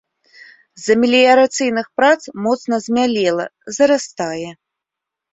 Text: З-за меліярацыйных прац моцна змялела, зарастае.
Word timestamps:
З-за 0.83 0.93
меліярацыйных 1.01 1.87
прац 1.99 2.17
моцна 2.45 2.79
змялела, 2.85 3.45
зарастае. 3.77 4.49